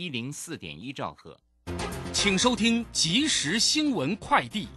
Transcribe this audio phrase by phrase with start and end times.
[0.00, 1.36] 一零四点一兆赫，
[2.12, 4.68] 请收听即时新闻快递。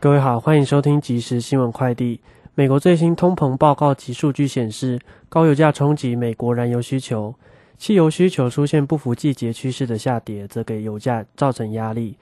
[0.00, 2.20] 各位好，欢迎收听即时新闻快递。
[2.56, 7.32] 美国最新通膨报告及数据显示，高油价冲击美国燃油需求，
[7.78, 12.16] 汽油需求出现不符季节趋势的下跌，则给油价造成压力。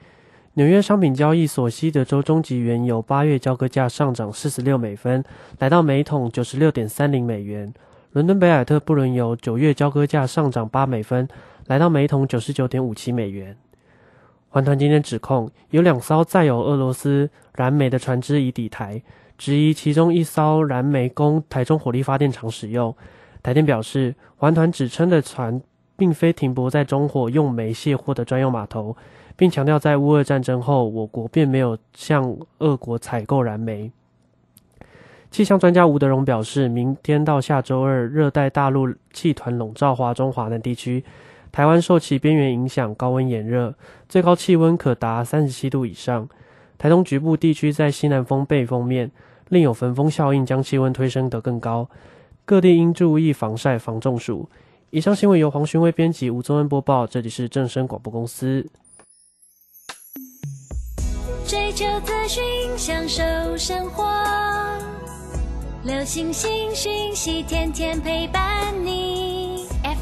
[0.53, 5.25] 纽约商品交易所西德州中级原油八月交割价上涨四十六美分，
[5.57, 7.73] 来到每桶九十六点三零美元。
[8.11, 11.27] 伦敦北海特布伦油九月交割价上涨八美分，
[11.67, 13.57] 来到每桶九十九点五七美元。
[14.49, 19.01] 环团今天指控有两艘载有俄罗斯燃煤的船只已抵台，
[19.37, 22.95] 质疑其中一艘燃煤供台中火力发电厂使用。
[23.41, 25.61] 台电表示，环团指称的船
[25.97, 28.95] 并非停泊在中火用煤卸货的专用码头。
[29.37, 33.91] 并强调，在乌俄战争后，我国并没有向俄国采购燃煤。
[35.29, 41.03] 气象专家吴德荣表示，明天到下周二，热带大陆气团笼罩华中华南地区，
[41.55, 43.73] 台湾受其边缘影响，高温炎热，
[44.09, 46.27] 最高气温可达三十七度以上。
[46.77, 49.09] 台东局部地区在西南风背风面，
[49.47, 51.89] 另有焚风效应，将气温推升得更高。
[52.43, 54.49] 各地应注意防晒、防中暑。
[54.89, 57.07] 以上新闻由黄勋威编辑，吴宗恩播报。
[57.07, 58.69] 这里是正声广播公司。
[61.47, 62.43] 追求资讯，
[62.75, 63.23] 享受
[63.55, 64.03] 生活。
[65.85, 68.43] 流星星讯息，天天陪伴
[68.83, 69.24] 你。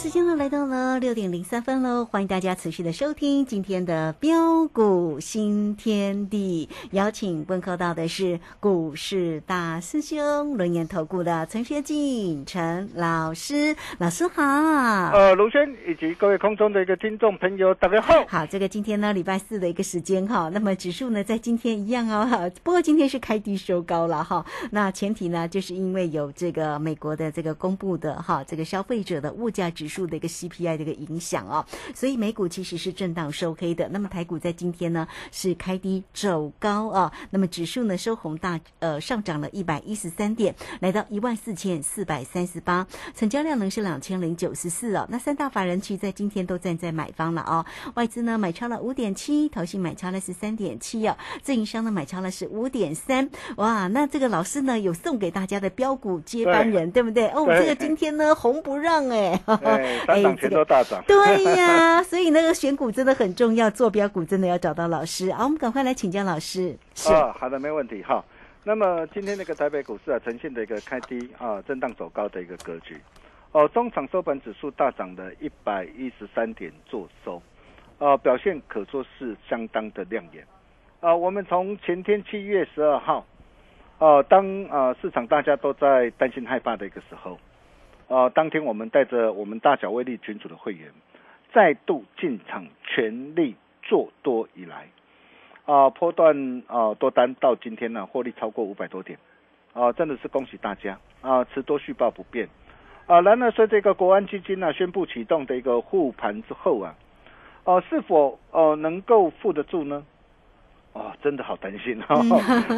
[0.00, 6.68] 时间呢来到了六点零三分喽，欢迎大家持续的收听今天的标股新天地。
[6.92, 14.40] 邀请问候到的是股市大师兄轮研投顾的陈学进陈老师，老师好。
[14.44, 18.24] 呃，卢轩以及各位空中的一个听众朋友，大家好。
[18.28, 24.46] 好，这个今天呢礼拜四的一个时间哈，那么指数呢在今天一样哦哈，不过今天是开低收高了哈。
[24.70, 29.87] 那前提呢就是因为有这个美国的这个公布的哈这个消费者的物价指。
[29.88, 33.88] 数的一个 CPI 的一个影响哦，所以美股其实是震荡收黑的。
[33.88, 45.06] 那么台股在今天呢是开低走高啊，那么指数呢收红大呃上涨了一百一十三点，来到一万四千四百三十八，成交量呢是两千零九十四哦。
[45.10, 53.28] 那三大法人区在今天都站在买方了哦，外资呢买超了五点七，投信买超了是三点七哦，自营商呢买超了是五点三。
[53.56, 57.28] 哇，那这个老师呢有送给大家的标股接班人对不对？
[57.28, 59.40] 哦，这个今天呢红不让哎。
[60.06, 61.02] 哎，全都大涨。
[61.06, 65.44] 对呀， 所以那个选股真的很重要，做标股真的要找到老师啊。
[65.44, 66.76] 我们赶快来请教老师。
[67.10, 68.24] 啊，好的，没问题哈。
[68.64, 72.96] 那么今天那个台北股市啊，呈现的一个开低啊，震荡走高的一个格局。
[73.52, 77.40] 哦，中场收盘指数大涨的一百一十三点做收，
[77.98, 80.44] 呃，表现可说是相当的亮眼。
[81.00, 83.24] 啊，我们从前天七月十二号，
[83.98, 87.38] 哦，当啊市场大家都在担心害怕的一个时候。
[88.08, 90.90] 呃，当天我们带着我们大小威力群组的会员，
[91.52, 94.88] 再度进场全力做多以来，
[95.64, 99.18] 啊，波段啊多单到今天呢，获利超过五百多点，
[99.72, 100.98] 啊，真的是恭喜大家。
[101.20, 102.48] 啊，持多续报不变，
[103.08, 106.94] 啊，然而随这个国安基金呢宣布启动的一个护盘之后啊，
[107.64, 110.06] 哦，是否哦能够护得住呢？
[110.94, 112.16] 哦，真的好担心哦！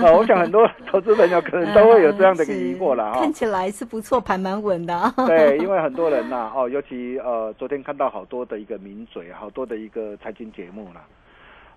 [0.05, 3.19] 啊， 我想很多投资朋友可能都会有这样的一个疑惑了哈。
[3.21, 4.95] 看起来是不错，盘蛮稳的。
[5.27, 11.03] 对，因为很多人呐，哦，尤其呃，昨天看到好多的一个名嘴，好多的一个财经节目啦，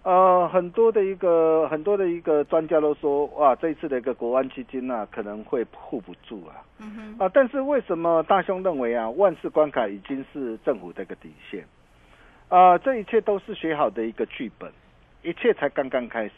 [0.04, 6.60] 呃，很多的一个很多的一个专家都说，哇，这一次的一个国安基金啊，可能会护不住啊。
[6.80, 11.66] 嗯啊，但是为什么大兄认为啊，万事关卡已经是政府的一个底线？
[12.50, 14.70] 啊，这一切都是写好的一个剧本，
[15.24, 16.34] 一切才刚刚开始。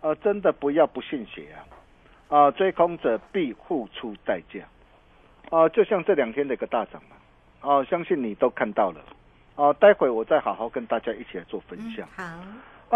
[0.00, 1.60] 啊，真的不要不信邪啊！
[2.28, 4.60] 啊，追空者必付出代价。
[5.50, 7.16] 啊，就像这两天的一个大涨嘛，
[7.70, 9.00] 啊，相信你都看到了。
[9.56, 12.08] 啊，待会我再好好跟大家一起来做分享。
[12.16, 12.24] 好，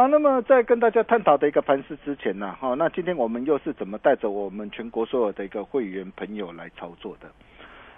[0.01, 7.29] 啊，那么在跟大家探讨的一个盘势之前呢，哈、那今天我们又是怎么带着我们全国所有的一个会员朋友来操作的？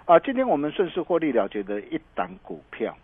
[0.03, 2.97] 啊，今天我们顺势获利了结的一档股票，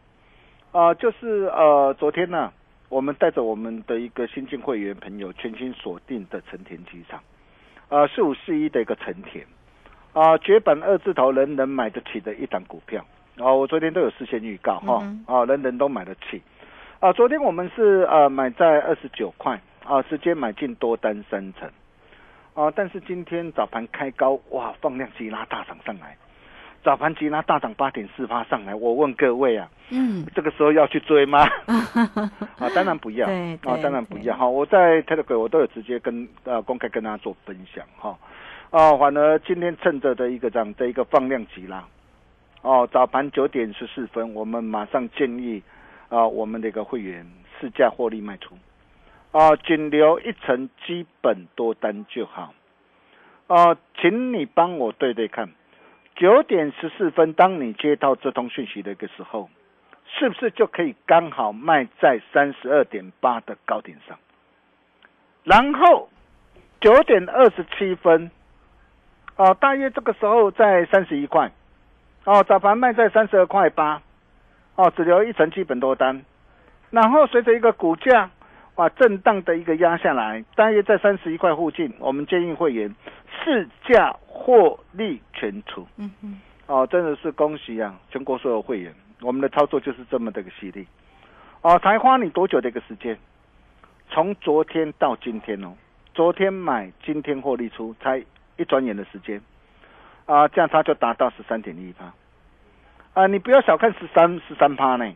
[0.73, 2.51] 啊，就是呃昨天呢、
[2.93, 7.19] 我们带着我们的一个新进会员朋友全新锁定的成田机场，
[7.89, 9.45] 啊，四五四一的一个成田，
[10.13, 13.03] 啊，绝版二字头人人买得起的一档股票，
[13.37, 16.41] 啊，我昨天都有事先预告哈，嗯啊，人人都买得起。
[16.99, 19.59] 啊，昨天我们是呃买在二十九块。
[19.85, 21.69] 啊，直接买进多单三成。
[22.53, 26.15] 啊，但是今天早盘开高，哇，放量急拉大涨上来，
[26.83, 31.47] 早盘急拉大涨八点四八上来，我问各位啊，嗯，这个时候要去追吗？
[32.59, 34.45] 啊，当然不要，对啊，当然不要哈。
[34.45, 38.17] 我在 Telegram 我都有直接跟呃公开跟大家做分享哈。
[38.69, 41.85] 啊，反而今天趁着的一个这样的一个放量急拉，
[42.61, 45.63] 哦，早盘九点十四分，我们马上建议
[46.09, 47.25] 啊我们的一个会员
[47.59, 48.55] 试价获利卖出，
[49.31, 52.53] 啊，仅留一层基本多单就好。
[53.47, 55.49] 啊，请你帮我对对看，
[56.15, 59.49] 九点十四分，当你接到这通讯息的一个时候，
[60.05, 64.17] 是不是就可以刚好卖在三十二点八的高点上？
[65.43, 66.09] 然后
[66.79, 68.29] 九点二十七分，
[69.35, 71.51] 哦、大约这个时候在三十一块，
[72.25, 74.01] 哦，早盘卖在三十二块八，
[74.75, 76.23] 哦，只留一层基本多单，
[76.91, 78.29] 然后随着一个股价
[78.75, 82.93] 哇震荡的一个压下来，大约在三十一块附近，我们建议会员
[83.43, 85.85] 市价获利全出。
[85.97, 87.95] 嗯嗯，哦，真的是恭喜啊！
[88.09, 88.91] 全国所有会员，
[89.21, 90.87] 我们的操作就是这么的一个犀利。
[91.61, 93.17] 哦，才花你多久的一个时间？
[94.09, 95.73] 从昨天到今天哦，
[96.15, 98.23] 昨天买，今天获利出，才
[98.57, 99.39] 一转眼的时间，
[100.25, 102.11] 啊，这样它就达到十三点一趴。
[103.13, 105.13] 啊，你不要小看十三十三趴呢，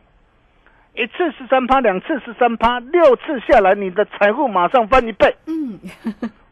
[0.98, 5.32] 一次十三趴，两次十三趴，六次下来，你的财富马上翻一倍。
[5.46, 5.78] 嗯，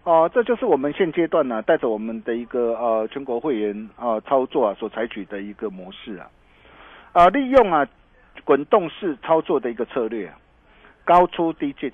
[0.05, 6.31] 哦，这就是我们现阶段呢、带着我们的一个呃全国会员啊、操作啊所采取的一个模式啊，
[7.13, 7.85] 啊利用啊
[8.45, 10.39] 滚动式操作的一个策略啊，
[11.05, 11.91] 高出低进，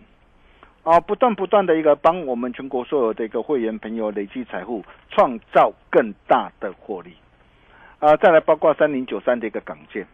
[0.82, 7.16] 啊不断不断的一个帮我们全国所有的一个会员朋友累积财富，创造更大的获利，
[7.98, 10.06] 啊再来包括三零九三的一个港建，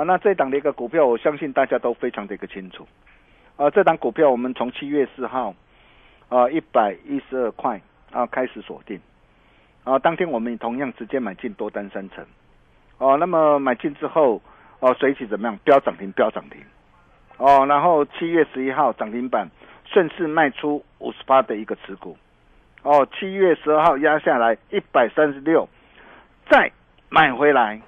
[0.00, 2.86] 啊那这档的一个股票，我相信大家都非常的一个清楚，
[3.56, 5.54] 啊这档股票我们从七月四号。
[6.30, 7.80] 啊，一百一十二块
[8.12, 9.00] 啊，开始锁定。
[9.82, 12.24] 啊，当天我们同样直接买进多单三成。
[12.98, 14.40] 哦、那么买进之后，
[14.78, 15.58] 哦、随即怎么样？
[15.64, 16.60] 飙涨停，飙涨停。
[17.36, 19.50] 哦，然后七月十一号涨停板，
[19.86, 22.16] 顺势卖出五十八的一个持股。
[22.84, 25.68] 哦，七月十二号压下来一百三十六，
[26.48, 26.70] 再
[27.08, 27.80] 买回来，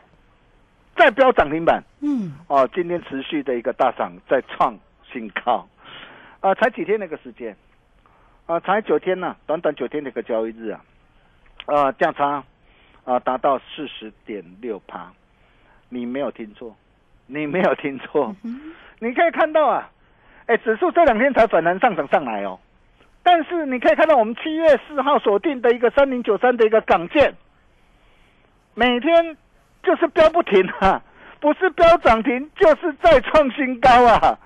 [0.96, 1.82] 再飙涨停板。
[2.00, 4.76] 嗯，哦，今天持续的一个大涨，再创
[5.12, 5.66] 新高，
[6.40, 7.56] 啊、才几天那个时间，
[8.46, 10.81] 啊、才九天呢、短短九天的一个交易日啊，
[11.67, 12.43] 啊、价差
[13.05, 15.12] 啊、达到四十点六趴，
[15.88, 16.76] 你没有听错，
[17.26, 18.34] 你没有听错，
[18.98, 19.90] 你可以看到啊，
[20.46, 22.58] 哎，指数这两天才反弹上涨上来哦，
[23.22, 27.34] 但是你可以看到我们七月四号锁定的一个三零九三的一个港建，
[28.74, 29.36] 每天
[29.82, 31.03] 就是飙不停啊，
[31.41, 34.39] 不是飙涨停就是再创新高啊，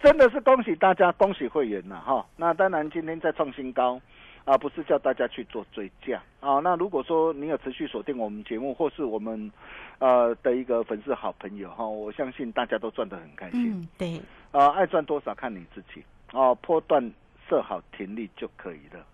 [0.00, 2.26] 真的是恭喜大家，恭喜会员呐、哈。
[2.36, 4.00] 那当然今天再创新高。
[4.44, 6.58] 啊，不是叫大家去做追价啊。
[6.58, 9.52] 那如果说你有持续锁定我们节目，或是我们
[10.00, 13.70] 呃的一个粉丝好朋友哈，我相信大家都赚得很开心。
[13.70, 14.20] 嗯，对，
[14.50, 17.08] 啊，爱赚多少看你自己啊，波段
[17.48, 19.06] 设好停利就可以了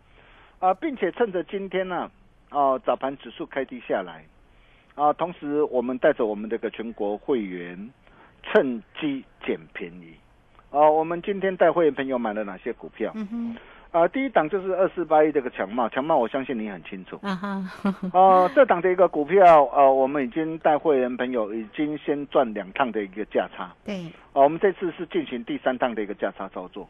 [0.60, 2.10] 啊，并且趁着今天呢、
[2.48, 4.24] 哦，早盘指数开低下来
[4.98, 7.90] 啊，同时我们带着我们这个全国会员
[8.42, 10.12] 趁机捡便宜
[10.70, 13.12] 哦，我们今天带会员朋友买了哪些股票？
[13.14, 13.56] 嗯哼，
[13.92, 17.18] 啊，第一档就是二四八一这个强茂，强茂我相信你很清楚。
[17.22, 17.64] 啊哈，
[18.12, 23.72] 哦， 这档的一个股票，呃，我们已经带会员朋友已经先赚两趟的一个价差。
[23.84, 26.88] 对，哦，我们这次是进行第三趟的一个价差操作。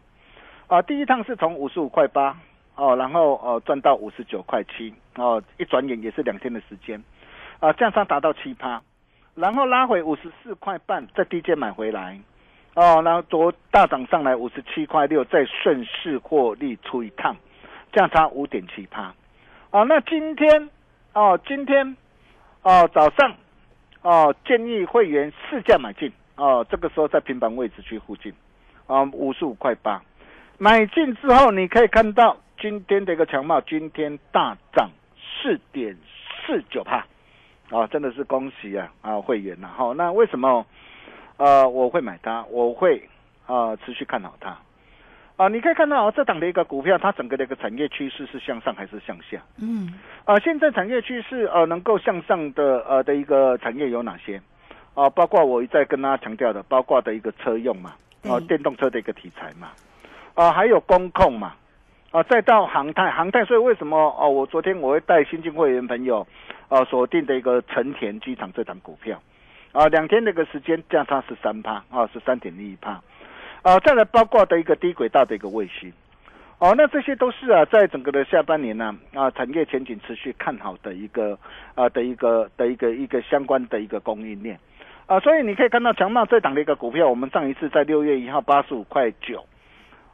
[0.66, 2.36] 啊，第一趟是从五十五块八
[2.74, 7.00] 哦，然后呃赚到五十九块七哦，一转眼也是两天的时间，
[7.60, 8.80] 啊，价差达到七趴，
[9.34, 12.20] 然后拉回五十四块半，在低阶买回来，
[12.74, 17.36] 哦，然后昨大涨上来五十七块六，再顺势获利出一趟，
[17.92, 19.12] 价差五点七趴。
[19.70, 20.70] 啊，那今天
[21.14, 21.96] 哦，今天
[22.62, 23.34] 哦早上
[24.02, 28.32] 哦建议会员试价买进哦，这个时候在平板位置区附近
[28.86, 30.00] 啊五十五块八，
[30.58, 35.96] 买进之后你可以看到今天的一个强貌，今天大涨四点
[36.46, 37.04] 四九帕，
[37.70, 40.64] 啊，真的是恭喜啊啊会员呐、好，那为什么？
[41.36, 42.96] 呃，我会买它，我会
[43.46, 44.56] 啊、呃持续看好它。
[45.36, 49.40] 啊、你可以看到啊，这档的一个股票，它整个的一个产业趋势是向上还是向下？
[49.62, 49.94] 嗯，
[50.24, 54.40] 啊、现在产业趋势呃能够向上的呃的一个产业有哪些？
[54.94, 57.92] 啊、包括我一再跟大家强调的，包括的一个车用嘛，
[58.24, 59.68] 啊、对电动车的一个题材嘛，
[60.34, 61.54] 啊、还有工控嘛，
[62.10, 66.26] 啊、再到航太，航太，所以为什么哦、我昨天我会带新进会员朋友，
[66.68, 69.20] 啊，锁定的一个成田机场这档股票，
[69.72, 73.00] 啊、两天的一个时间价差十三趴，啊，十三点一趴，
[73.62, 75.92] 啊，再来包括的一个低轨道的一个卫星。
[76.58, 81.38] 哦，那这些都是啊，在整个的下半年呢，啊，产业前景持续看好的一个
[81.76, 84.58] 啊的一个的一个一个相关的一个供应链。
[85.06, 89.46] 啊，所以你可以看到强茂这档的一个股票，我们上一次在六月一号八十五块九，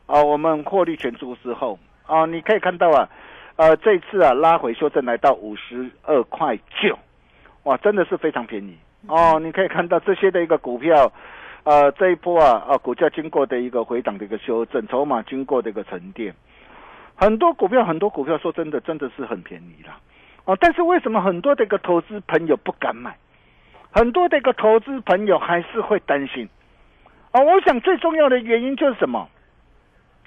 [0.06, 3.08] 啊，我们获利全出之后啊，你可以看到啊，
[3.56, 6.98] 呃，这次啊拉回修正来到五十二块九，
[7.64, 11.12] 哇，真的是非常便宜哦，你可以看到这些的一个股票。
[11.62, 16.34] 呃，这一波啊，啊，股价经过的一个回档的一个修正，筹码经过的一个沉淀，
[17.14, 19.98] 很多股票，很多股票，说真的，真的是很便宜啦。
[20.44, 23.16] 哦，但是为什么很多的一个投资朋友不敢买？
[23.90, 26.46] 很多的一个投资朋友还是会担心。
[27.32, 29.26] 哦，我想最重要的原因就是什么？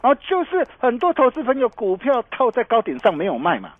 [0.03, 3.71] 哦，就是很多投资朋友股票套在高点上没有卖嘛。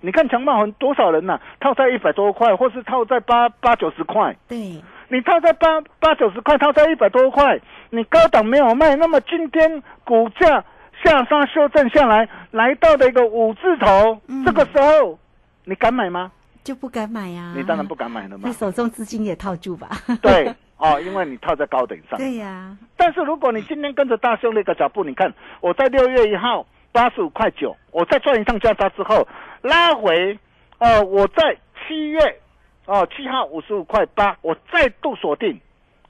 [0.00, 4.34] 你看强茂很多少人呐、套在一百多块，或是套在八八九十块。
[4.46, 7.60] 对，你套在八八九十块，套在一百多块，
[7.90, 10.64] 你高档没有卖，那么今天股价
[11.02, 15.18] 下杀修正下来，来到的一个五字头，嗯这个时候
[15.64, 16.30] 你敢买吗？
[16.64, 18.52] 就不敢买呀、你当然不敢买了嘛你。
[18.52, 19.88] 手中资金也套住吧？
[20.20, 22.18] 对 哦，因为你套在高点上。
[22.18, 29.26] 对呀、但是如果你今天跟着大兄的一个脚步，你看我在六月一号八十五块九，我再赚一趟价差之后
[29.62, 30.38] 拉回，
[30.78, 32.40] 哦，我在七月
[32.86, 35.60] 哦七号五十五块八，我再度锁定，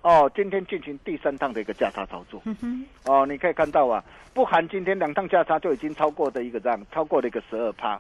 [0.02, 2.42] 哦，今天进行第三趟的一个价差操作，
[3.06, 7.98] 哦，你可以看到啊，不含今天两趟价差就已经超过的一个这样，超过了一个十二趴，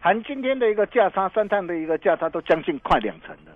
[0.00, 3.52] 含今天的一个价差，三趟的一个价差都将近快两成了。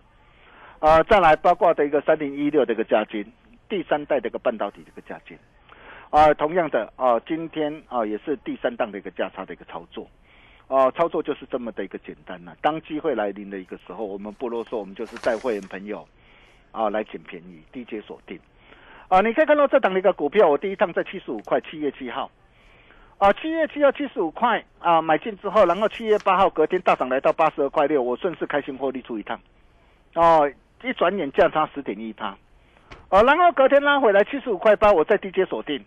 [0.82, 3.24] 啊、再来包括的一个三零一六的一个价金，
[3.68, 5.38] 第三代的一个半导体的一个价金，
[6.10, 10.08] 啊、同样的啊、今天啊、也是第三档的一个价差的一个操作，
[10.66, 16.04] 啊、操作就是这么的一个简单呐、当机会来临的一个时候，我们不啰嗦，我们就是带会员朋友
[16.72, 18.36] 啊来捡便宜，低阶锁定。
[19.06, 22.28] 啊，你可以看到这档的一个股票，我第一趟在七十五块，七月七号。
[23.18, 29.38] 啊，七月七号七十五块啊，买进之后，然后七月八号隔天大涨来到八十二块六，我顺势开心获利出一趟。
[30.14, 30.50] 哦，
[30.82, 32.36] 一转眼价差十点一趴，
[33.08, 35.84] 哦，然后隔天拉回来七十五块八，我在低阶锁定，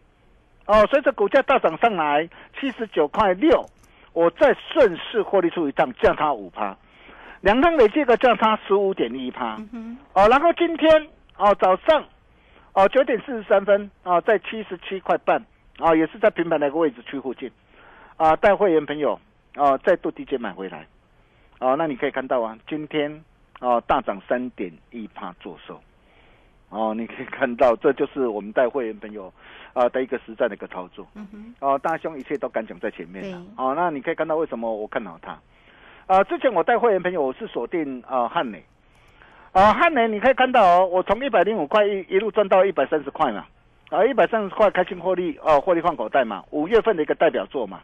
[0.65, 3.65] 哦，随着股价大涨上来七十九块六，
[4.13, 6.75] 我再顺势获利出一趟，价差五趴，
[7.41, 12.03] 两趟累计个价差十五点一趴，嗯，哦，然后今天哦早上
[12.73, 15.43] 哦九点四十三分啊、在七十七块半
[15.77, 17.51] 啊、也是在平板那个位置区附近。
[18.17, 19.19] 啊、带会员朋友
[19.55, 20.87] 啊、再度低阶买回来，
[21.59, 23.23] 哦，那你可以看到啊，今天
[23.59, 25.79] 哦大涨三点一帕做收，
[26.69, 29.31] 哦，你可以看到这就是我们带会员朋友
[29.73, 33.41] 啊、的一个实战的一个操作，嗯哼，哦，大兄一切都敢讲在前面了。
[33.57, 35.37] 哦，那你可以看到为什么我看好它。
[36.07, 38.63] 啊、之前我带会员朋友我是锁定啊汉美，
[39.51, 43.45] 啊汉美你可以看到哦，我从一百零五块一一路赚到一百三十块嘛，
[43.89, 47.81] 啊一百三十块开心获利哦、获利换口袋嘛，五月份的一个代表作嘛，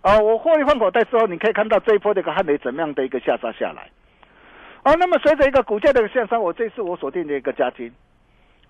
[0.00, 3.90] 啊我获利换口袋之后，你可以看到这一波的一个汉美怎么样的一个下杀下来。
[4.88, 7.92] 啊，那么随着一个股价的一个下杀，我这次我锁定的一个加金，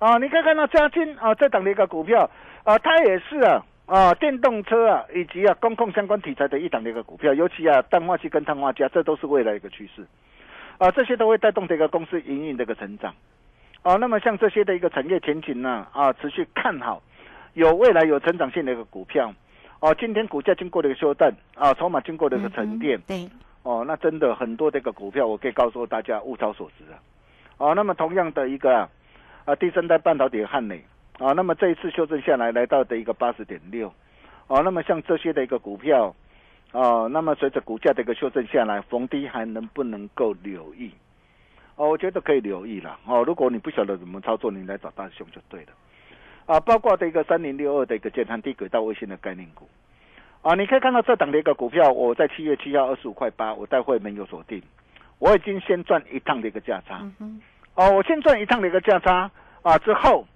[0.01, 2.29] 啊，你可看到嘉金啊，这档的一个股票
[2.65, 10.05] 啊，它也是啊啊电动车啊以及啊公控相关题材的一档的一个股票，尤其啊氮化器跟碳化镓，这都是未来一个趋势。
[10.79, 13.15] 啊，这些都会带动这个公司营运的一个成长。
[13.83, 13.95] 啊。
[13.95, 17.01] 那么像这些的一个产业前景呢啊，持续看好，
[17.55, 19.33] 有未来有成长性的一个股票。
[19.79, 22.99] 哦、今天股价经过了一个修正啊，筹码经过了一个沉淀。
[22.99, 23.31] 嗯，对，
[23.63, 26.97] 哦，那真的很多这个股票，我可以告诉大家物超所值啊。
[27.59, 28.89] 哦，那么同样的一个啊，
[29.45, 30.83] 啊第三代半导体汉磊
[31.19, 33.93] 啊，那么这一次修正下来，来到的一个八十点六，
[34.47, 36.15] 哦，那么像这些的一个股票，
[36.73, 40.93] 哦，那么随着股价的一个修正下来，逢低还能不能够留意？
[41.75, 42.99] 哦，我觉得可以留意了。
[43.07, 45.73] 哦，如果你不晓得怎么操作，你来找大雄就对了。
[46.47, 49.69] 啊，包括这个三零六二的一个建滩低轨道卫星的概念股。
[50.41, 54.63] 啊，你可以看到这档的一个股票，我在七月七号二十五块八，我带会没有锁定，
[55.19, 57.03] 我已经先赚一趟的一个价差。
[57.75, 59.31] 哦，我先赚一趟的一个价差
[59.63, 60.27] 啊，之后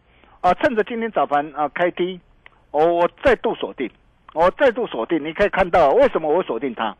[0.40, 2.20] 啊，趁着今天早盘啊开低，
[2.72, 3.88] 我我再度锁定，
[4.34, 5.24] 我再度锁定。
[5.24, 6.94] 你可以看到为什么我锁定它？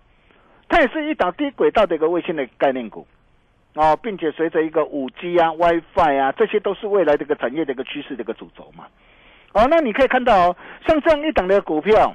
[0.68, 3.06] 它也是一档低轨道的一个卫星的概念股，
[3.74, 8.86] 哦，并且随着一个五 G 啊、WiFi 啊，这些都是未来的一个产业的一个趋势的一个主轴嘛。
[9.52, 10.56] 哦，那你可以看到哦，
[10.86, 12.14] 像这样一档的股票。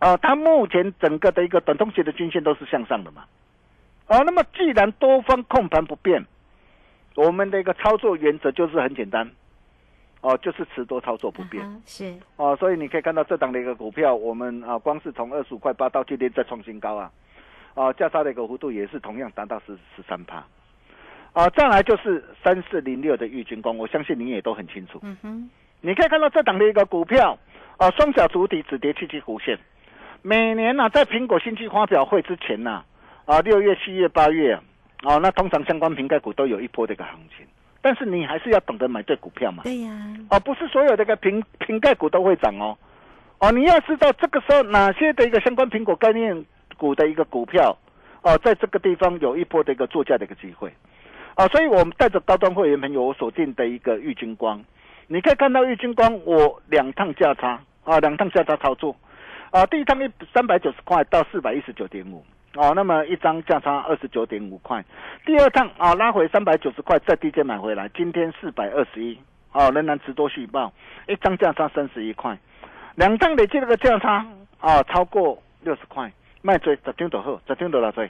[0.00, 3.24] 啊，它目前整个的一个短通期的均线都是向上的嘛。
[4.08, 6.24] 哦，那么既然多方控盘不变，
[7.14, 9.30] 我们的一个操作原则就是很简单，
[10.22, 11.82] 哦，就是持多操作不变。
[11.86, 12.12] 是。
[12.36, 17.12] 哦，所以你可以看到这档的一个股票，我们啊，光是从二十五块八到今天再创新高啊，
[17.74, 20.42] 啊，价差的一个幅度也是同样达到十十三趴。
[21.34, 24.98] 啊，再来就是三四零六的玉军工，我相信你也都很清楚。
[25.02, 25.50] 嗯哼。
[25.82, 27.38] 你可以看到这档的一个股票，
[27.76, 29.58] 啊，双小主体止跌七七弧线。
[30.22, 32.84] 每年呢，在苹果新机发表会之前呢，
[33.24, 34.52] 啊，六月、七月、八月，
[35.02, 37.46] 啊，那通常相关瓶盖股都有一波的一个行情，
[37.80, 39.62] 但是你还是要懂得买对股票嘛。
[39.62, 39.90] 对呀。
[40.28, 42.76] 哦，不是所有的一个瓶瓶盖股都会涨哦，
[43.38, 46.44] 哦，你要知道这个时候哪些的一个相关苹果概念
[46.76, 47.74] 股的一个股票，
[48.20, 50.70] 哦，在这个地方有一波的一个作价的一个机会，
[51.34, 54.62] 啊，所以我们带着高端会员朋友我锁定的一个玉金光，
[55.06, 58.94] 你可以看到玉金光我两趟价差啊，两趟价差操作。
[59.50, 64.84] 啊，第一趟一三百九十块到四百一十九点五，哦，那么一张价差二十九点五块。
[65.26, 69.18] 第二趟啊，拉回三百九十块，再低阶买回来，今天四百二十一，
[69.52, 70.72] 哦，仍然持多续报，
[71.08, 72.38] 一张价差三十一块，
[72.94, 74.24] 两趟累计那个价差
[74.60, 78.08] 啊，超过六十块，卖追十天多后，十天多了追，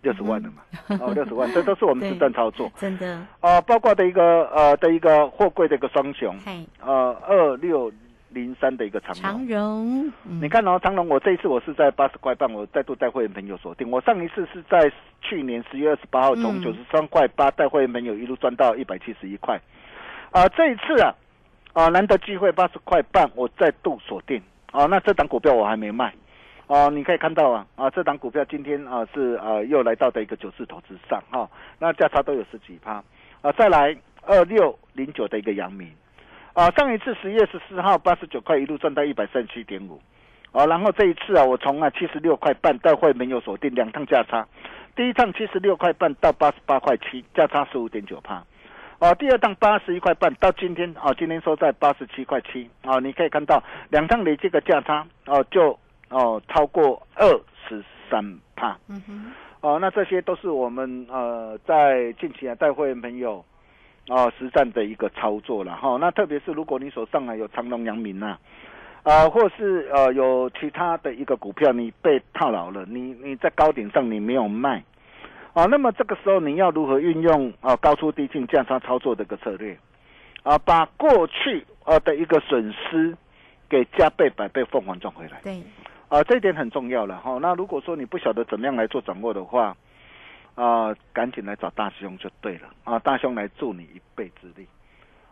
[0.00, 0.62] 六十万的嘛，
[1.00, 6.34] 哦，六十万，这都是我们 实战操作，真的，啊，包括的一个呃的一个货柜的一个双雄，
[6.80, 7.92] 呃，二六。
[8.36, 13.90] 零三的一个长长荣，你看哦，长荣，我这一次我是在八十块半，我再度带会员朋友锁定。
[13.90, 19.58] 我上一次是在去年十月二十八号从九十三块八带会员朋友一路赚到一百七十一块，
[20.32, 21.14] 啊，这一次啊，
[21.72, 24.42] 啊，难得机会八十块半，我再度锁定。
[24.72, 26.12] 啊，那这档股票我还没卖，
[26.66, 33.02] 啊，你可以看到啊，啊，这档股票今天啊是啊又来到的一个九字头之上哈，那价差都有十几趴，
[33.40, 33.96] 啊，再来
[34.26, 35.90] 二六零九的一个阳明。
[36.56, 40.00] 啊，上一次十月十四号八十九块一路赚到一百三十七点五，
[40.52, 44.48] 啊，然后这一次啊，我从啊七十六块半到会没有锁定两趟价差，
[44.96, 48.42] 第一趟七十六块半到八十八块七，价差十五点九帕，
[48.98, 57.28] 啊，第二趟八十一块半到今天啊，今天收在八十七块七，啊，你可以看到两趟累计的价差哦，就哦超过二
[57.68, 63.44] 十三帕，嗯哼，哦，那这些都是我们呃在近期啊带会员朋友。
[64.08, 65.96] 哦，实战的一个操作了哈。
[66.00, 68.38] 那特别是如果你手上啊有长隆、阳明呐，
[69.02, 74.84] 啊，或是呃有其他的一个股票，你被套牢了，你你在高点上你没有卖，
[75.54, 79.76] 啊，那么这个时候你要如何运用啊高出低进价差操作的一个策略，
[80.44, 83.16] 啊，把过去呃的一个损失
[83.68, 85.40] 给加倍百倍凤凰赚回来。
[85.42, 85.60] 对，
[86.08, 87.38] 啊，这一点很重要了哈。
[87.42, 89.76] 那如果说你不晓得怎么样来做掌握的话，
[90.56, 92.98] 啊，赶紧来找大兄就对了啊！
[92.98, 94.66] 大兄来助你一臂之力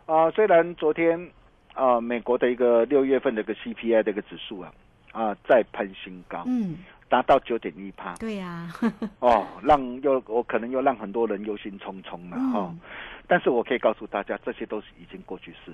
[0.05, 0.29] 啊！
[0.31, 1.29] 虽然昨天
[1.73, 4.71] 啊，美国的一个六月份的一个 CPI 的一个指数啊
[5.11, 6.77] 啊再攀新高，嗯，
[7.09, 8.69] 达到九点一帕，对呀，
[9.19, 12.71] 哦，让又我可能又让很多人忧心忡忡了哈。
[13.27, 15.73] 但是我可以告诉大家，这些都是已经过去式。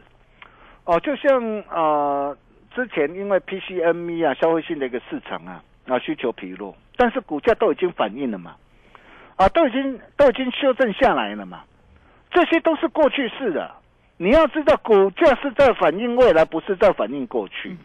[0.85, 2.33] 哦，就像啊，
[2.73, 8.55] 之前因为 PCME 啊，消费性的一个市场啊啊需求疲弱，但是股价都已经反映了嘛。
[9.35, 11.61] 啊，都已经都已经修正下来了嘛，
[12.31, 13.71] 这些都是过去式的。
[14.17, 17.75] 你要知道，股价是在反映未来，不是在反映过去。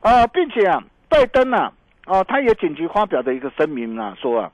[0.00, 1.72] 啊，并且啊，拜登啊，
[2.06, 4.50] 啊，他也紧急发表的一个声明啊，说啊，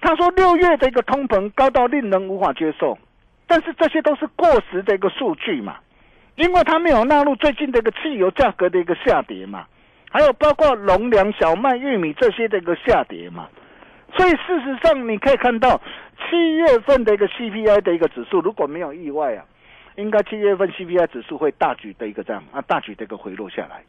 [0.00, 2.96] 他说六月的一个通膨高到令人无法接受，
[3.48, 5.78] 但是这些都是过时的一个数据嘛，
[6.36, 9.66] 因为他没有纳入最近的一个汽油价格的一个下跌嘛，
[10.12, 13.48] 还有包括农粮、小麦、玉米这些的一个下跌嘛。
[14.14, 15.80] 所以事实上，你可以看到
[16.18, 19.44] 七月份的一个 CPI 的一个指数，如果没有意外啊，
[19.96, 23.82] 应该七月份 CPI 指数会大举的一个这样啊，大举的一个回落下来。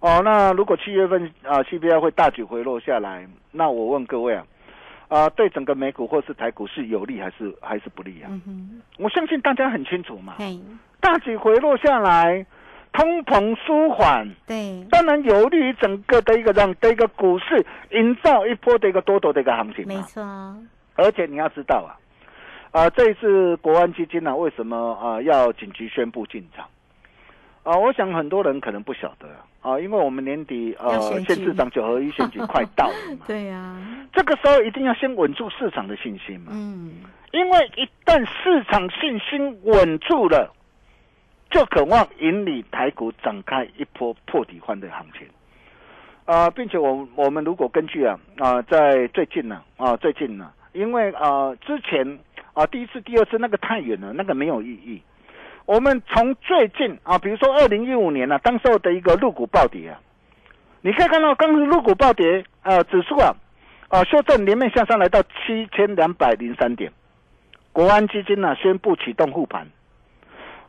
[0.00, 4.44] 哦，那如果七月份啊 CPI 会大举回落下来，那我问各位啊，
[5.08, 8.30] 啊对整个美股或是台股是有利还是还是不利啊？
[8.98, 10.34] 我相信大家很清楚嘛。
[11.00, 12.44] 大举回落下来。
[12.96, 20.22] 通膨舒缓，对，当然有利于整个的一个让的一个股市营造一波的一个多头的一个行情没错，
[20.94, 21.92] 而且你要知道啊，
[22.72, 26.64] 啊，这一次国安基金呢，为什么啊要紧急宣布进场？
[27.64, 29.28] 啊，我想很多人可能不晓得
[29.60, 31.34] 啊，因为我们年底呃要选举。
[31.34, 33.76] 县市长九合一选举快到了嘛， 对呀，
[34.14, 36.94] 这个时候一定要先稳住市场的信心嘛，嗯，
[37.32, 40.50] 因为一旦市场信心稳住了，
[41.50, 45.26] 就渴望引领台股展开一波破底换的行情。
[46.24, 52.18] 啊、并且我我们如果根据啊啊、在最近呢啊、最近呢，因为啊、之前
[52.52, 55.00] 啊、第一次、第二次那个太远了，那个没有意义。
[55.66, 60.00] 我们从最近啊，比如说二零一五年呢、当时候的一个入股暴跌啊，
[60.80, 63.34] 你可以看到当时入股暴跌呃指数啊
[63.88, 66.90] 啊修正连面向上来到七千两百零三点，
[67.72, 69.68] 国安基金呢、宣布启动护盘，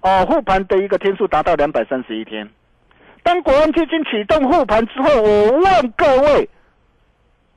[0.02, 2.48] 哦、护盘的一个天数达到两百三十一天。
[3.24, 6.50] 当国安基金启动护盘之后，我问各位，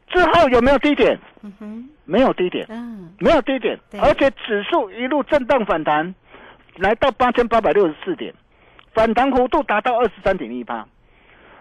[0.08, 1.16] 之后有没有低点？
[1.42, 6.12] 嗯哼，没有低点，嗯，没有低点，而且指数一路震荡反弹，
[6.76, 8.34] 来到八千八百六十四点，
[8.92, 10.84] 反弹幅度达到二十三点一八。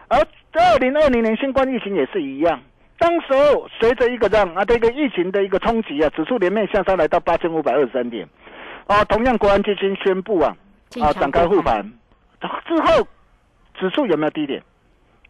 [0.07, 0.17] 而
[0.53, 2.59] 二零二零年新冠疫情也是一样，
[2.97, 8.27] 当时候随着一个让啊这个疫情的一个冲击啊，指数连面向上来到八千五百二十三点，
[8.87, 10.57] 啊，同样国安基金宣布啊
[11.01, 11.91] 啊展开护护盘
[12.39, 13.07] 盘，之后
[13.75, 14.63] 指数有没有低点？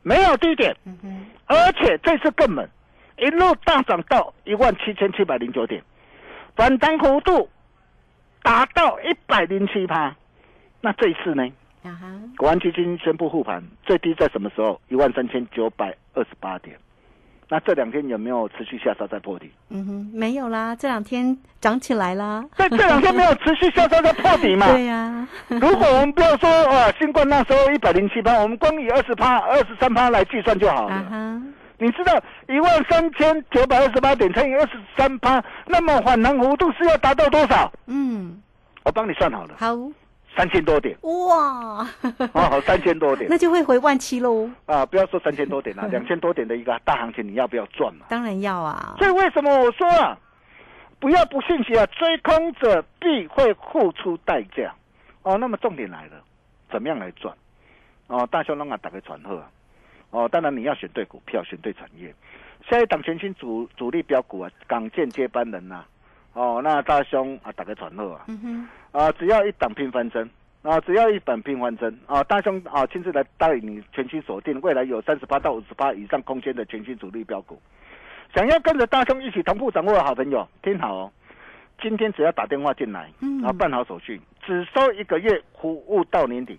[0.01, 2.65] 没有低点，嗯，而且这次更猛，
[3.17, 5.83] 一路大涨到一万七千七百零九点，
[6.55, 7.49] 反弹幅度
[8.41, 10.15] 达到一百零七趴。
[10.81, 11.45] 那这一次呢？
[11.83, 11.99] 啊，
[12.37, 14.79] 国安基金宣布护盘，最低在什么时候？
[14.87, 16.77] 一万三千九百二十八点。
[17.51, 19.49] 那这两天有没有持续下杀在破底？
[19.69, 24.67] 嗯哼，没有啦，这两天涨起来啦，在这两天没有持续下杀在破底嘛？
[24.71, 31.41] 对呀，如果我们不要说啊，新冠那时候一百零七趴，我们光以二十趴、二十三趴来计算就好了。
[31.81, 37.71] 你知道一万三千九百二十八点乘以二十三趴，那么反弹幅度是要达到多少？
[37.87, 38.39] 嗯，
[38.83, 39.75] 我帮你算好了，好，
[40.35, 41.85] 三千多点哇，
[42.33, 44.85] 哦，三千多点 那就会回万七喽，啊！
[44.85, 48.05] 不要说三千多点啦、 两千多点的一个大行情，你要不要赚嘛？
[48.09, 50.17] 当然要啊，所以为什么我说啊，
[50.99, 54.73] 不要不信邪啊，追空者必会付出代价。
[55.23, 56.21] 哦，那么重点来了，
[56.71, 57.35] 怎么样来赚？
[58.07, 59.49] 哦，大兄让啊打开传贺啊。
[60.11, 62.13] 哦，当然你要选对股票，选对产业。
[62.69, 65.83] 下一档全新主主力标股啊，港建接班人呐、
[66.39, 68.23] 哦，那大兄啊打个传乐啊。
[68.27, 70.29] 嗯哼，啊，只要一档拼翻身
[70.61, 77.61] 啊，只要一本拼翻身啊，大兄啊亲自来带领你全新锁定未来有三十八到五十八以上空间的全新主力标股。
[78.33, 81.11] 想要跟着大兄一起同步掌握的好朋友，听好哦。
[81.81, 86.57] 今天只要打电话进来，嗯然后办好手续，只收一个月服务到年底。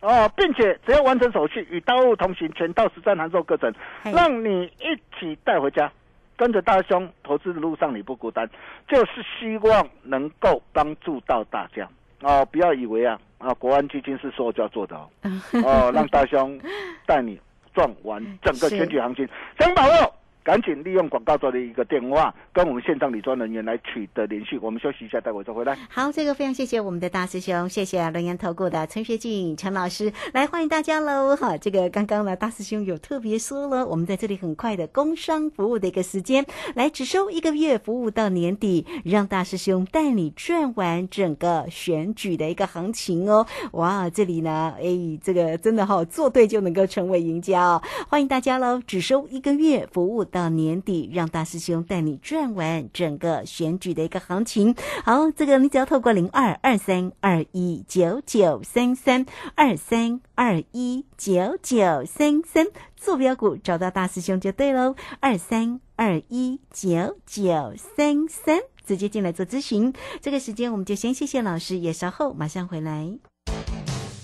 [0.00, 3.70] 哦，并且只要完成手续，与大物同行全套实战函授课程，
[4.02, 5.92] 让你一起带回家。
[6.40, 8.48] 跟着大兄投资的路上你不孤单，
[8.88, 11.86] 就是希望能够帮助到大家
[12.22, 12.42] 哦。
[12.50, 15.06] 不要以为啊啊，国安基金是说就要做的哦，
[15.62, 16.58] 哦，让大兄
[17.04, 17.38] 带你
[17.74, 20.14] 赚完整个是选举行情，想把握。
[20.42, 24.58] 赶紧利用广告中的一个电话，跟我们线上理专人员来取得联系。
[24.58, 25.76] 我们休息一下，待会再回来。
[25.88, 31.36] 好，这个非常谢谢我们的大师兄，谢谢龙岩投顾的陈学静陈老师，来欢迎大家喽！
[31.36, 43.46] 哈，这个刚刚呢，大师兄有特别说了，我们在这里很快的工商服务的一个时间，来只收一个月，服务到年底，让大师兄带你赚完整个选举的一个行情哦！
[43.72, 44.84] 哇，这里呢，哎，
[45.22, 47.82] 这个真的哈、做对就能够成为赢家哦！
[48.08, 54.74] 欢迎大家喽，只收一个月，服务到年底，让大师兄带你转完整个选举的一个行情。
[55.04, 62.66] 好，这个你只要透过零二二三二一九九三三二三二一九九三三
[62.96, 69.92] 坐标股找到大师兄就对喽，二三二一九九三三直接进来做咨询。
[70.22, 73.29] 这个时间我们就先谢谢老师，也稍后马上回来。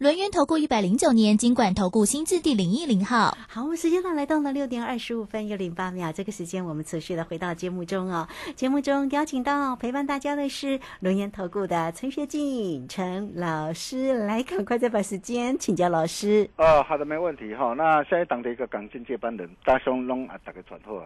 [0.00, 3.36] 轮源投顾一百零九年金管投顾新字第零一零号。
[3.46, 8.26] 好，时间呢来到了六点二十五分又零八秒，这个时间我们持续的回到节目中哦。
[8.56, 16.48] 节目中邀请到陪伴大家的是轮源投顾的陈学进陈老师，来赶快再把时间请教老师。
[16.56, 17.74] 哦，好的，没问题哈。
[17.76, 21.04] 那下一档的一个港进接班人大兄龙啊，打个转后啊。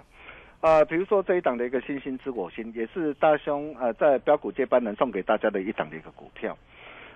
[0.61, 6.57] 啊，比如说这一档的一个星星之火星，也是大兄呃在标股接班人送给大家的一档的一个股票。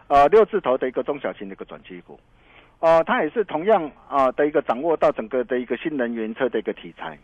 [0.08, 2.18] 呃，六字头的一个中小型的一个转机股，
[2.80, 7.18] 呃，它也是同样啊的一个掌握到整个的一个新能源车的一个题材，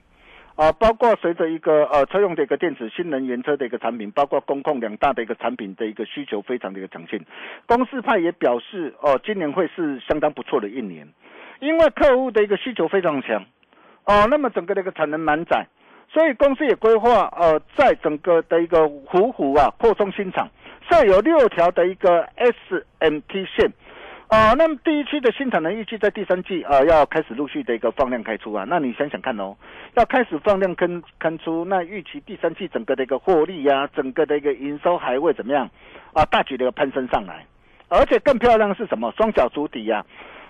[0.54, 7.24] 啊，包括随着一个呃车用的一个电子新能源车的一个产品，包括工控两大的一个产品的一个需求非常的一个强劲，
[7.66, 11.08] 公司派也表示哦，今年会是相当不错的一年，
[11.60, 13.42] 因为客户的一个需求非常强，
[14.04, 15.66] 哦，那么整个的一个产能满载，
[16.10, 20.46] 所以公司也规划呃在整个的一个虎虎啊扩充新厂。
[20.88, 23.72] 设有六条的一个 SMT 线，
[24.28, 29.56] 啊，那么第一期的新产能预计在第三季啊要开始陆续的一个放量开出啊，那你想想看哦，
[29.94, 35.68] 要开始放量跟开出，那预期第三季整个的一个获利呀，整个的一个营收还会怎么样
[36.12, 36.24] 啊？
[36.26, 37.46] 大举的攀升上来，
[37.88, 39.12] 而且更漂亮的是什么？
[39.16, 40.04] 双脚足底呀，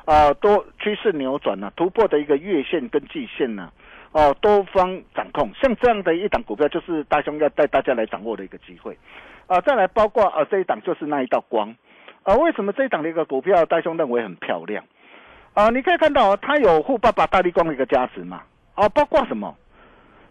[0.05, 3.71] 啊，多趋势扭转呢，突破的一个月线跟季线呢，
[4.15, 8.97] 哦，多方掌控，像这样的一档股票，就是大兄要带大家来掌握的一个机会。
[9.49, 11.75] 啊，再来包括啊这一档就是那一道光，
[12.23, 14.85] 啊为什么这一档的一个股票大兄认为很漂亮？
[15.55, 18.43] 啊，你可以看到它有富爸爸大力光的一个加持嘛，
[18.77, 19.53] 啊包括什么？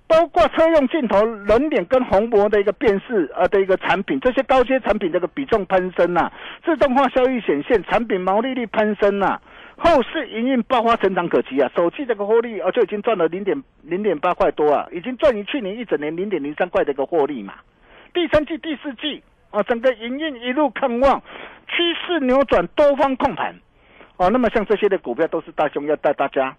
[0.07, 6.31] 包括车用镜头、人脸跟虹膜的一个辨识啊的一个产品，这些高阶产品这个比重攀升呐，
[6.63, 9.39] 自动化效益显现，产品毛利率攀升呐，
[9.75, 17.55] 后市营运爆发成长可期啊，首期这个获利啊就已经赚了零点零点八块多啊，已经赚于去年一整年零点零三块的一个获利嘛。
[18.13, 21.19] 第三季、第四季啊，整个营运一路看望，
[21.67, 23.55] 趋势扭转，多方控盘，
[24.17, 26.55] 啊，那么像这些的股票都是大兄要带大家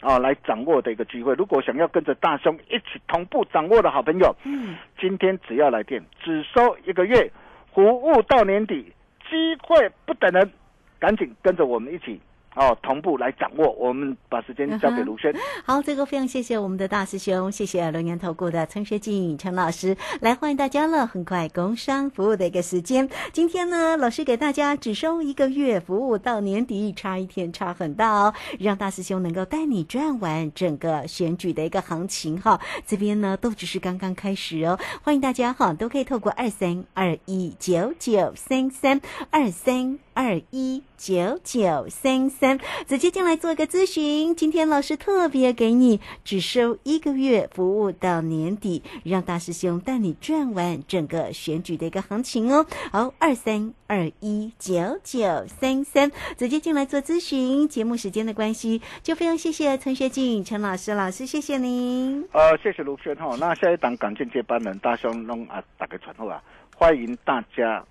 [0.00, 1.32] 啊来掌握的一个机会。
[1.34, 7.30] 如果想要跟着大兄一起同步掌握的好朋友，嗯，今天只要来电，只收一个月，
[7.72, 8.92] 服务到年底，
[9.30, 10.50] 机会不等人，
[10.98, 12.20] 赶紧跟着我们一起。
[12.56, 13.70] 哦，同步来掌握。
[13.72, 15.32] 我们把时间交给卢轩。
[15.64, 21.06] 好，这个非常谢谢我们的大师兄，谢谢龙岩投顾的陈学静陈老师来欢迎大家了。
[21.06, 32.58] 很快工商服务的一个时间，今天呢，老师给大家只收一个月服务到年底，差一天差很大哦，让大师兄能够带你转完整个选举的一个行情哈。
[32.86, 39.98] 这边呢都只是刚刚开始哦，欢迎大家哈，都可以透过二三二一九九三三二三。
[40.16, 44.34] 二一九九三三，直接进来做个咨询。
[44.34, 52.66] 今天老师特别给你只收一个月服务到年底，让大师兄带你转完整个选举的一个行情哦。
[52.90, 57.68] 好，二三二一九九三三，直接进来做咨询。
[57.68, 62.26] 节目时间的关系，就非常谢谢陈学静陈老师老师，谢谢您。
[62.32, 63.36] 呃，谢谢卢轩哈。
[63.38, 66.42] 那下一档港进接班人大兄弄啊，打个传呼啊，
[66.74, 67.84] 欢迎大家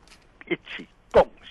[0.50, 0.86] 一起。